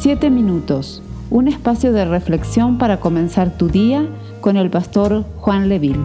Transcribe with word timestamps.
Siete 0.00 0.30
minutos, 0.30 1.02
un 1.28 1.48
espacio 1.48 1.92
de 1.92 2.04
reflexión 2.04 2.78
para 2.78 3.00
comenzar 3.00 3.58
tu 3.58 3.66
día 3.66 4.08
con 4.40 4.56
el 4.56 4.70
pastor 4.70 5.24
Juan 5.38 5.68
Leville. 5.68 5.98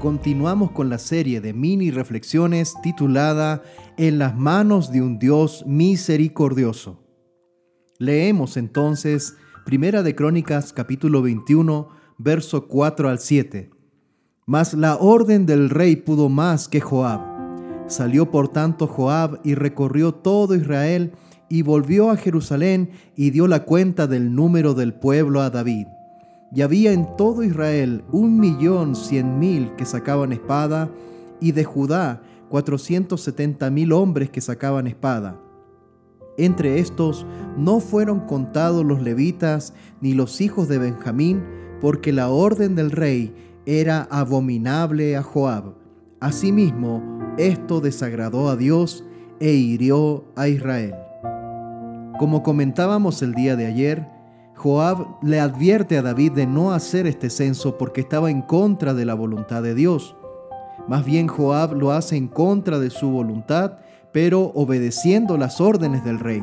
Continuamos 0.00 0.70
con 0.70 0.88
la 0.88 0.96
serie 0.96 1.42
de 1.42 1.52
mini 1.52 1.90
reflexiones 1.90 2.72
titulada 2.82 3.62
En 3.98 4.18
las 4.18 4.34
manos 4.34 4.90
de 4.92 5.02
un 5.02 5.18
Dios 5.18 5.62
misericordioso. 5.66 7.04
Leemos 7.98 8.56
entonces 8.56 9.36
Primera 9.66 10.02
de 10.02 10.14
Crónicas 10.14 10.72
capítulo 10.72 11.20
21, 11.20 11.90
verso 12.16 12.66
4 12.66 13.10
al 13.10 13.18
7. 13.18 13.68
Mas 14.46 14.72
la 14.72 14.96
orden 14.96 15.44
del 15.44 15.68
rey 15.68 15.96
pudo 15.96 16.30
más 16.30 16.66
que 16.66 16.80
Joab. 16.80 17.20
Salió 17.88 18.30
por 18.30 18.48
tanto 18.48 18.86
Joab 18.86 19.40
y 19.44 19.54
recorrió 19.54 20.14
todo 20.14 20.54
Israel 20.54 21.12
y 21.48 21.62
volvió 21.62 22.10
a 22.10 22.16
Jerusalén 22.16 22.90
y 23.14 23.30
dio 23.30 23.46
la 23.46 23.64
cuenta 23.64 24.06
del 24.06 24.34
número 24.34 24.74
del 24.74 24.94
pueblo 24.94 25.40
a 25.40 25.50
David. 25.50 25.86
Y 26.52 26.62
había 26.62 26.92
en 26.92 27.16
todo 27.16 27.42
Israel 27.42 28.04
un 28.12 28.38
millón 28.38 28.94
cien 28.94 29.38
mil 29.38 29.74
que 29.76 29.84
sacaban 29.84 30.32
espada, 30.32 30.90
y 31.40 31.52
de 31.52 31.64
Judá 31.64 32.22
cuatrocientos 32.48 33.22
setenta 33.22 33.70
mil 33.70 33.92
hombres 33.92 34.30
que 34.30 34.40
sacaban 34.40 34.86
espada. 34.86 35.40
Entre 36.38 36.78
estos 36.78 37.26
no 37.56 37.80
fueron 37.80 38.20
contados 38.20 38.84
los 38.84 39.02
levitas 39.02 39.74
ni 40.00 40.14
los 40.14 40.40
hijos 40.40 40.68
de 40.68 40.78
Benjamín, 40.78 41.42
porque 41.80 42.12
la 42.12 42.28
orden 42.28 42.74
del 42.74 42.90
rey 42.90 43.34
era 43.66 44.02
abominable 44.10 45.16
a 45.16 45.22
Joab. 45.22 45.74
Asimismo, 46.20 47.02
esto 47.38 47.80
desagradó 47.80 48.48
a 48.48 48.56
Dios 48.56 49.04
e 49.40 49.52
hirió 49.52 50.24
a 50.36 50.48
Israel. 50.48 50.94
Como 52.18 52.42
comentábamos 52.42 53.20
el 53.20 53.34
día 53.34 53.56
de 53.56 53.66
ayer, 53.66 54.08
Joab 54.54 55.22
le 55.22 55.38
advierte 55.38 55.98
a 55.98 56.02
David 56.02 56.32
de 56.32 56.46
no 56.46 56.72
hacer 56.72 57.06
este 57.06 57.28
censo 57.28 57.76
porque 57.76 58.00
estaba 58.00 58.30
en 58.30 58.40
contra 58.40 58.94
de 58.94 59.04
la 59.04 59.12
voluntad 59.12 59.62
de 59.62 59.74
Dios. 59.74 60.16
Más 60.88 61.04
bien 61.04 61.28
Joab 61.28 61.74
lo 61.74 61.92
hace 61.92 62.16
en 62.16 62.28
contra 62.28 62.78
de 62.78 62.88
su 62.88 63.10
voluntad, 63.10 63.78
pero 64.12 64.50
obedeciendo 64.54 65.36
las 65.36 65.60
órdenes 65.60 66.04
del 66.04 66.18
rey. 66.18 66.42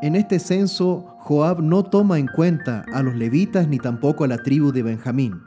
En 0.00 0.14
este 0.14 0.38
censo, 0.38 1.16
Joab 1.18 1.60
no 1.60 1.82
toma 1.82 2.20
en 2.20 2.28
cuenta 2.28 2.84
a 2.92 3.02
los 3.02 3.16
levitas 3.16 3.66
ni 3.66 3.78
tampoco 3.78 4.22
a 4.22 4.28
la 4.28 4.38
tribu 4.38 4.70
de 4.70 4.84
Benjamín. 4.84 5.42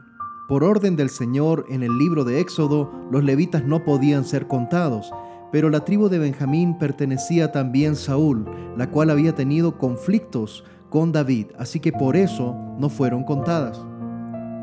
Por 0.50 0.66
orden 0.66 0.98
del 0.98 1.10
Señor, 1.10 1.66
en 1.70 1.84
el 1.84 1.98
libro 1.98 2.26
de 2.26 2.42
Éxodo, 2.42 2.92
los 3.10 3.24
levitas 3.24 3.64
no 3.64 3.86
podían 3.86 4.26
ser 4.26 4.48
contados, 4.48 5.14
pero 5.54 5.70
la 5.70 5.86
tribu 5.86 6.10
de 6.10 6.18
Benjamín 6.18 6.80
pertenecía 6.80 7.52
también 7.52 7.96
Saúl, 7.96 8.44
la 8.76 8.90
cual 8.90 9.12
había 9.12 9.36
tenido 9.36 9.78
conflictos 9.78 10.64
con 10.90 11.12
David, 11.12 11.50
así 11.60 11.80
que 11.80 11.92
por 11.92 12.16
eso 12.16 12.56
no 12.80 12.90
fueron 12.90 13.24
contadas. 13.24 13.80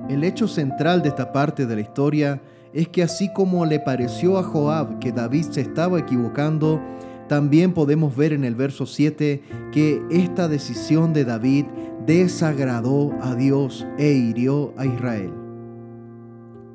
El 0.09 0.25
hecho 0.25 0.49
central 0.49 1.01
de 1.03 1.11
esta 1.11 1.33
parte 1.33 1.65
de 1.65 1.77
la 1.77 1.83
historia 1.83 2.43
es 2.73 2.89
que 2.89 3.05
así 3.05 3.33
como 3.33 3.65
le 3.67 3.79
pareció 3.79 4.37
a 4.37 4.43
Joab 4.43 4.99
que 4.99 5.13
David 5.13 5.45
se 5.53 5.61
estaba 5.61 6.01
equivocando, 6.01 6.81
también 7.29 7.73
podemos 7.73 8.17
ver 8.17 8.33
en 8.33 8.43
el 8.43 8.57
verso 8.57 8.85
7 8.85 9.45
que 9.71 10.03
esta 10.11 10.49
decisión 10.49 11.13
de 11.13 11.25
David 11.25 11.67
desagradó 12.05 13.13
a 13.23 13.37
Dios 13.37 13.87
e 13.97 14.11
hirió 14.11 14.75
a 14.77 14.87
Israel. 14.87 15.33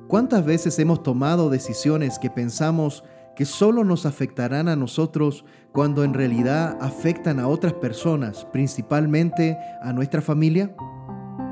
¿Cuántas 0.07 0.45
veces 0.45 0.79
hemos 0.79 1.03
tomado 1.03 1.49
decisiones 1.49 2.17
que 2.17 2.29
pensamos 2.29 3.03
que 3.35 3.45
solo 3.45 3.83
nos 3.83 4.05
afectarán 4.05 4.67
a 4.67 4.75
nosotros 4.75 5.45
cuando 5.71 6.03
en 6.03 6.13
realidad 6.13 6.77
afectan 6.81 7.39
a 7.39 7.47
otras 7.47 7.73
personas, 7.73 8.45
principalmente 8.51 9.57
a 9.81 9.93
nuestra 9.93 10.21
familia? 10.21 10.75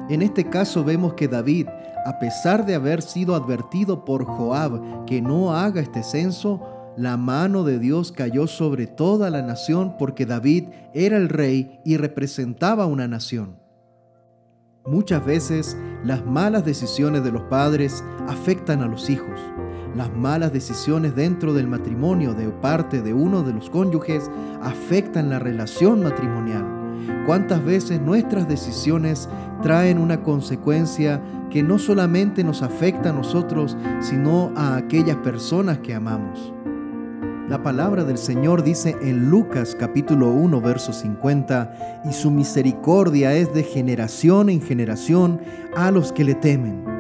En 0.10 0.22
este 0.22 0.50
caso 0.50 0.84
vemos 0.84 1.14
que 1.14 1.28
David, 1.28 1.68
a 2.06 2.20
pesar 2.20 2.66
de 2.66 2.76
haber 2.76 3.02
sido 3.02 3.36
advertido 3.36 4.06
por 4.06 4.26
Joab 4.26 5.06
que 5.06 5.22
no 5.22 5.56
haga 5.56 5.82
este 5.82 6.04
censo, 6.04 6.62
la 6.96 7.18
mano 7.18 7.64
de 7.64 7.80
Dios 7.80 8.12
cayó 8.12 8.48
sobre 8.48 8.86
toda 8.86 9.30
la 9.30 9.42
nación 9.42 9.96
porque 9.98 10.26
David 10.26 10.66
era 10.94 11.18
el 11.18 11.30
rey 11.30 11.80
y 11.84 11.98
representaba 11.98 12.86
una 12.86 13.08
nación. 13.08 13.58
Muchas 14.86 15.26
veces 15.26 15.78
las 16.04 16.26
malas 16.26 16.66
decisiones 16.66 17.24
de 17.24 17.32
los 17.32 17.44
padres 17.44 18.04
afectan 18.28 18.82
a 18.82 18.88
los 18.88 19.10
hijos. 19.10 19.40
Las 19.96 20.12
malas 20.12 20.52
decisiones 20.52 21.16
dentro 21.16 21.54
del 21.54 21.68
matrimonio 21.68 22.34
de 22.34 22.50
parte 22.50 23.04
de 23.04 23.14
uno 23.14 23.44
de 23.44 23.54
los 23.54 23.70
cónyuges 23.70 24.30
afectan 24.62 25.30
la 25.30 25.38
relación 25.38 26.02
matrimonial. 26.02 26.66
¿Cuántas 27.28 27.64
veces 27.64 28.02
nuestras 28.02 28.48
decisiones 28.48 29.30
traen 29.62 30.00
una 30.00 30.24
consecuencia 30.24 31.22
que 31.52 31.62
no 31.62 31.78
solamente 31.78 32.44
nos 32.44 32.64
afecta 32.64 33.12
a 33.12 33.14
nosotros, 33.14 33.78
sino 34.00 34.52
a 34.56 34.78
aquellas 34.78 35.18
personas 35.18 35.78
que 35.80 35.94
amamos? 35.94 36.54
La 37.48 37.62
palabra 37.62 38.04
del 38.04 38.18
Señor 38.18 38.64
dice 38.64 38.96
en 39.02 39.30
Lucas 39.30 39.76
capítulo 39.80 40.30
1 40.30 40.60
verso 40.62 40.92
50, 40.92 42.02
y 42.10 42.14
su 42.14 42.32
misericordia 42.32 43.36
es 43.36 43.54
de 43.54 43.64
generación 43.64 44.50
en 44.50 44.62
generación 44.62 45.40
a 45.76 45.92
los 45.92 46.14
que 46.14 46.24
le 46.24 46.34
temen. 46.34 46.93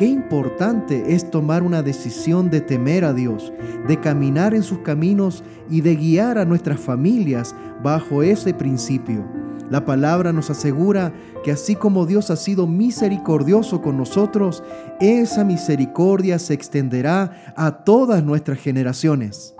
Qué 0.00 0.06
importante 0.06 1.14
es 1.14 1.30
tomar 1.30 1.62
una 1.62 1.82
decisión 1.82 2.48
de 2.48 2.62
temer 2.62 3.04
a 3.04 3.12
Dios, 3.12 3.52
de 3.86 4.00
caminar 4.00 4.54
en 4.54 4.62
sus 4.62 4.78
caminos 4.78 5.44
y 5.68 5.82
de 5.82 5.94
guiar 5.94 6.38
a 6.38 6.46
nuestras 6.46 6.80
familias 6.80 7.54
bajo 7.82 8.22
ese 8.22 8.54
principio. 8.54 9.26
La 9.68 9.84
palabra 9.84 10.32
nos 10.32 10.48
asegura 10.48 11.12
que 11.44 11.52
así 11.52 11.76
como 11.76 12.06
Dios 12.06 12.30
ha 12.30 12.36
sido 12.36 12.66
misericordioso 12.66 13.82
con 13.82 13.98
nosotros, 13.98 14.62
esa 15.00 15.44
misericordia 15.44 16.38
se 16.38 16.54
extenderá 16.54 17.52
a 17.54 17.84
todas 17.84 18.24
nuestras 18.24 18.58
generaciones. 18.58 19.54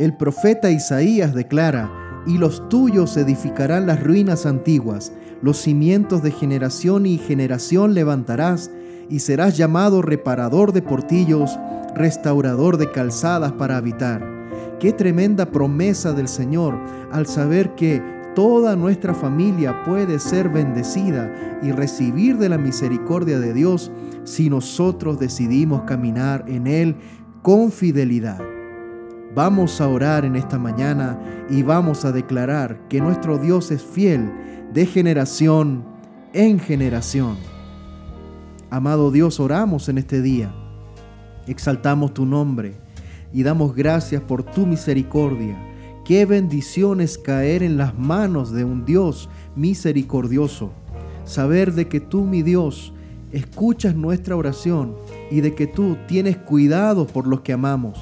El 0.00 0.16
profeta 0.16 0.72
Isaías 0.72 1.32
declara, 1.32 1.92
y 2.26 2.38
los 2.38 2.68
tuyos 2.68 3.16
edificarán 3.16 3.86
las 3.86 4.02
ruinas 4.02 4.46
antiguas, 4.46 5.12
los 5.42 5.58
cimientos 5.58 6.24
de 6.24 6.32
generación 6.32 7.06
y 7.06 7.18
generación 7.18 7.94
levantarás, 7.94 8.70
y 9.10 9.18
serás 9.18 9.56
llamado 9.56 10.00
reparador 10.00 10.72
de 10.72 10.80
portillos, 10.80 11.58
restaurador 11.94 12.76
de 12.76 12.90
calzadas 12.90 13.52
para 13.52 13.76
habitar. 13.76 14.24
Qué 14.78 14.92
tremenda 14.92 15.46
promesa 15.46 16.12
del 16.12 16.28
Señor 16.28 16.78
al 17.12 17.26
saber 17.26 17.74
que 17.74 18.02
toda 18.34 18.76
nuestra 18.76 19.12
familia 19.12 19.82
puede 19.84 20.20
ser 20.20 20.48
bendecida 20.48 21.58
y 21.62 21.72
recibir 21.72 22.38
de 22.38 22.48
la 22.48 22.56
misericordia 22.56 23.40
de 23.40 23.52
Dios 23.52 23.90
si 24.24 24.48
nosotros 24.48 25.18
decidimos 25.18 25.82
caminar 25.82 26.44
en 26.46 26.66
Él 26.66 26.96
con 27.42 27.72
fidelidad. 27.72 28.40
Vamos 29.34 29.80
a 29.80 29.88
orar 29.88 30.24
en 30.24 30.36
esta 30.36 30.58
mañana 30.58 31.18
y 31.48 31.62
vamos 31.62 32.04
a 32.04 32.12
declarar 32.12 32.88
que 32.88 33.00
nuestro 33.00 33.38
Dios 33.38 33.70
es 33.70 33.82
fiel 33.82 34.32
de 34.72 34.86
generación 34.86 35.84
en 36.32 36.58
generación. 36.60 37.59
Amado 38.72 39.10
Dios, 39.10 39.40
oramos 39.40 39.88
en 39.88 39.98
este 39.98 40.22
día, 40.22 40.54
exaltamos 41.48 42.14
tu 42.14 42.24
nombre 42.24 42.74
y 43.32 43.42
damos 43.42 43.74
gracias 43.74 44.22
por 44.22 44.44
tu 44.44 44.64
misericordia. 44.64 45.58
Qué 46.04 46.24
bendiciones 46.24 47.18
caer 47.18 47.64
en 47.64 47.76
las 47.76 47.98
manos 47.98 48.52
de 48.52 48.62
un 48.62 48.84
Dios 48.84 49.28
misericordioso. 49.56 50.70
Saber 51.24 51.72
de 51.72 51.88
que 51.88 51.98
tú, 51.98 52.22
mi 52.22 52.42
Dios, 52.42 52.92
escuchas 53.32 53.96
nuestra 53.96 54.36
oración 54.36 54.94
y 55.32 55.40
de 55.40 55.56
que 55.56 55.66
tú 55.66 55.96
tienes 56.06 56.36
cuidado 56.36 57.08
por 57.08 57.26
los 57.26 57.40
que 57.40 57.52
amamos. 57.52 57.98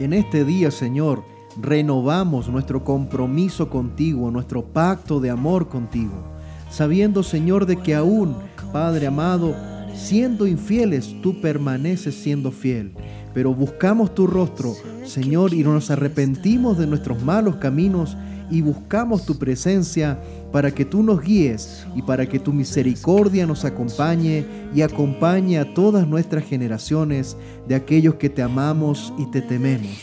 En 0.00 0.12
este 0.12 0.44
día, 0.44 0.72
Señor, 0.72 1.22
renovamos 1.60 2.48
nuestro 2.48 2.82
compromiso 2.82 3.70
contigo, 3.70 4.28
nuestro 4.32 4.64
pacto 4.64 5.20
de 5.20 5.30
amor 5.30 5.68
contigo, 5.68 6.24
sabiendo, 6.68 7.22
Señor, 7.22 7.66
de 7.66 7.76
que 7.76 7.94
aún, 7.94 8.34
Padre 8.72 9.06
amado, 9.06 9.54
siendo 9.94 10.46
infieles, 10.46 11.14
tú 11.22 11.40
permaneces 11.40 12.14
siendo 12.14 12.50
fiel. 12.50 12.92
Pero 13.34 13.54
buscamos 13.54 14.14
tu 14.14 14.26
rostro, 14.26 14.74
Señor, 15.04 15.54
y 15.54 15.62
nos 15.62 15.90
arrepentimos 15.90 16.78
de 16.78 16.86
nuestros 16.86 17.22
malos 17.22 17.56
caminos 17.56 18.16
y 18.50 18.60
buscamos 18.60 19.24
tu 19.24 19.38
presencia 19.38 20.18
para 20.52 20.70
que 20.70 20.84
tú 20.84 21.02
nos 21.02 21.22
guíes 21.22 21.86
y 21.94 22.02
para 22.02 22.26
que 22.26 22.38
tu 22.38 22.52
misericordia 22.52 23.46
nos 23.46 23.64
acompañe 23.64 24.44
y 24.74 24.82
acompañe 24.82 25.58
a 25.58 25.72
todas 25.72 26.06
nuestras 26.06 26.44
generaciones 26.44 27.36
de 27.66 27.74
aquellos 27.74 28.16
que 28.16 28.28
te 28.28 28.42
amamos 28.42 29.12
y 29.18 29.24
te 29.30 29.40
tememos. 29.40 30.02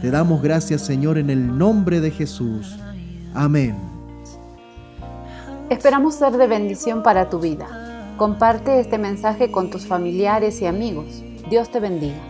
Te 0.00 0.10
damos 0.10 0.42
gracias 0.42 0.80
Señor 0.80 1.18
en 1.18 1.28
el 1.28 1.58
nombre 1.58 2.00
de 2.00 2.10
Jesús. 2.10 2.78
Amén. 3.34 3.76
Esperamos 5.68 6.14
ser 6.14 6.32
de 6.32 6.46
bendición 6.46 7.02
para 7.02 7.28
tu 7.28 7.38
vida. 7.38 7.89
Comparte 8.20 8.80
este 8.80 8.98
mensaje 8.98 9.50
con 9.50 9.70
tus 9.70 9.86
familiares 9.86 10.60
y 10.60 10.66
amigos. 10.66 11.22
Dios 11.48 11.70
te 11.70 11.80
bendiga. 11.80 12.20